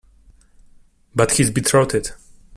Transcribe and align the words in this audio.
But 1.13 1.33
he's 1.33 1.51
betrothed. 1.51 2.13